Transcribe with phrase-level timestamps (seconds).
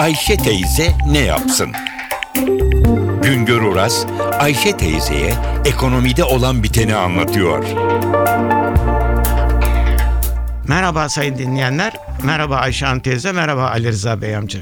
[0.00, 1.72] Ayşe teyze ne yapsın?
[3.22, 4.06] Güngör Oras,
[4.38, 5.34] Ayşe teyzeye
[5.64, 7.64] ekonomide olan biteni anlatıyor.
[10.68, 11.92] Merhaba sayın dinleyenler,
[12.24, 14.60] merhaba Ayşe Hanım teyze, merhaba Ali Rıza Bey amca.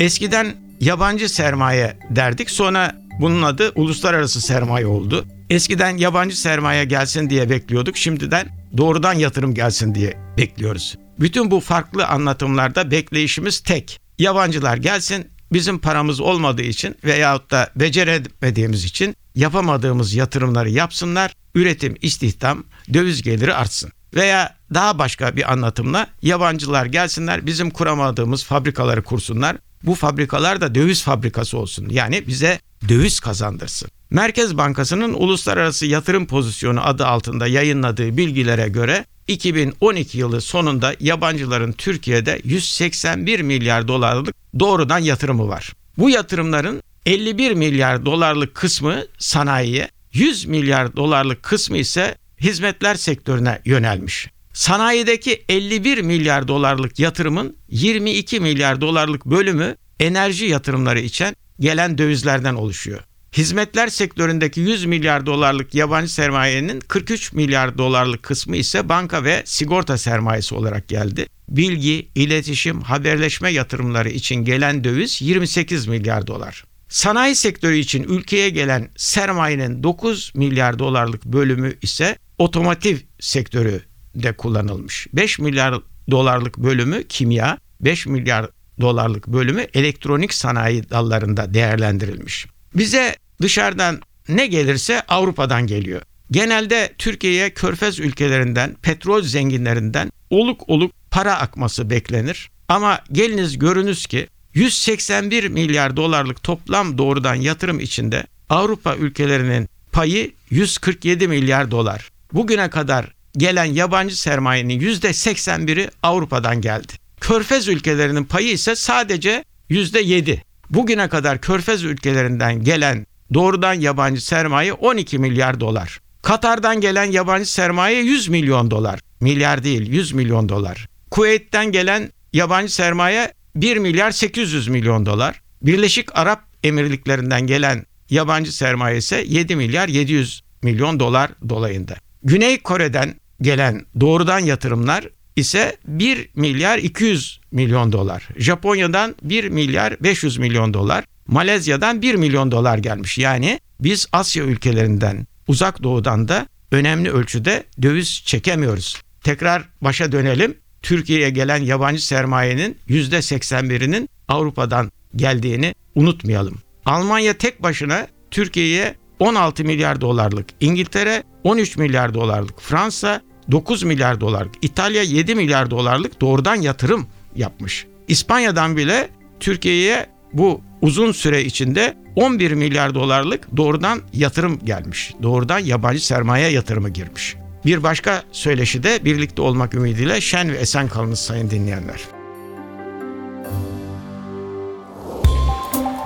[0.00, 5.24] Eskiden yabancı sermaye derdik, sonra bunun adı uluslararası sermaye oldu.
[5.50, 10.98] Eskiden yabancı sermaye gelsin diye bekliyorduk, şimdiden doğrudan yatırım gelsin diye bekliyoruz.
[11.20, 14.05] Bütün bu farklı anlatımlarda bekleyişimiz tek.
[14.18, 22.64] Yabancılar gelsin, bizim paramız olmadığı için veyahut da beceremediğimiz için yapamadığımız yatırımları yapsınlar, üretim, istihdam,
[22.94, 23.92] döviz geliri artsın.
[24.14, 29.56] Veya daha başka bir anlatımla yabancılar gelsinler, bizim kuramadığımız fabrikaları kursunlar.
[29.82, 31.88] Bu fabrikalar da döviz fabrikası olsun.
[31.90, 33.88] Yani bize döviz kazandırsın.
[34.10, 42.40] Merkez Bankası'nın Uluslararası Yatırım Pozisyonu adı altında yayınladığı bilgilere göre 2012 yılı sonunda yabancıların Türkiye'de
[42.44, 45.72] 181 milyar dolarlık doğrudan yatırımı var.
[45.98, 54.28] Bu yatırımların 51 milyar dolarlık kısmı sanayiye, 100 milyar dolarlık kısmı ise hizmetler sektörüne yönelmiş.
[54.52, 63.00] Sanayideki 51 milyar dolarlık yatırımın 22 milyar dolarlık bölümü enerji yatırımları için gelen dövizlerden oluşuyor.
[63.36, 69.98] Hizmetler sektöründeki 100 milyar dolarlık yabancı sermayenin 43 milyar dolarlık kısmı ise banka ve sigorta
[69.98, 71.26] sermayesi olarak geldi.
[71.48, 76.64] Bilgi, iletişim, haberleşme yatırımları için gelen döviz 28 milyar dolar.
[76.88, 83.80] Sanayi sektörü için ülkeye gelen sermayenin 9 milyar dolarlık bölümü ise otomotiv sektörü
[84.14, 85.06] de kullanılmış.
[85.12, 88.50] 5 milyar dolarlık bölümü kimya, 5 milyar
[88.80, 92.46] dolarlık bölümü elektronik sanayi dallarında değerlendirilmiş.
[92.74, 96.02] Bize dışarıdan ne gelirse Avrupa'dan geliyor.
[96.30, 102.50] Genelde Türkiye'ye körfez ülkelerinden, petrol zenginlerinden oluk oluk para akması beklenir.
[102.68, 111.28] Ama geliniz görünüz ki 181 milyar dolarlık toplam doğrudan yatırım içinde Avrupa ülkelerinin payı 147
[111.28, 112.10] milyar dolar.
[112.32, 116.92] Bugüne kadar gelen yabancı sermayenin %81'i Avrupa'dan geldi.
[117.20, 120.38] Körfez ülkelerinin payı ise sadece %7.
[120.70, 126.00] Bugüne kadar Körfez ülkelerinden gelen doğrudan yabancı sermaye 12 milyar dolar.
[126.22, 129.00] Katar'dan gelen yabancı sermaye 100 milyon dolar.
[129.20, 130.88] Milyar değil 100 milyon dolar.
[131.10, 135.40] Kuveyt'ten gelen yabancı sermaye 1 milyar 800 milyon dolar.
[135.62, 141.94] Birleşik Arap Emirliklerinden gelen yabancı sermaye ise 7 milyar 700 milyon dolar dolayında.
[142.22, 148.28] Güney Kore'den gelen doğrudan yatırımlar ise 1 milyar 200 milyon dolar.
[148.36, 151.04] Japonya'dan 1 milyar 500 milyon dolar.
[151.26, 153.18] Malezya'dan 1 milyon dolar gelmiş.
[153.18, 159.02] Yani biz Asya ülkelerinden, uzak doğudan da önemli ölçüde döviz çekemiyoruz.
[159.24, 160.56] Tekrar başa dönelim.
[160.82, 166.58] Türkiye'ye gelen yabancı sermayenin %81'inin Avrupa'dan geldiğini unutmayalım.
[166.84, 173.20] Almanya tek başına Türkiye'ye 16 milyar dolarlık, İngiltere 13 milyar dolarlık, Fransa
[173.50, 177.86] 9 milyar dolarlık, İtalya 7 milyar dolarlık doğrudan yatırım yapmış.
[178.08, 179.08] İspanya'dan bile
[179.40, 185.14] Türkiye'ye bu uzun süre içinde 11 milyar dolarlık doğrudan yatırım gelmiş.
[185.22, 187.36] Doğrudan yabancı sermaye yatırımı girmiş.
[187.66, 192.00] Bir başka söyleşi de birlikte olmak ümidiyle şen ve esen kalınız sayın dinleyenler.